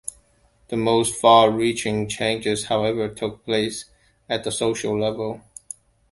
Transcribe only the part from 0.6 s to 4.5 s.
The most far-reaching changes, however, took place at